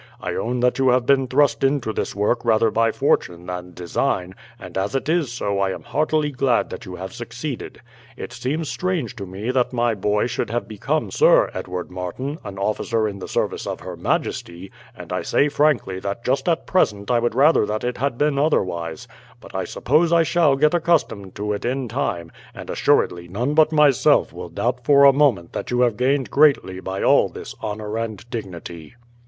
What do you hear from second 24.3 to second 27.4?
will doubt for a moment that you have gained greatly by all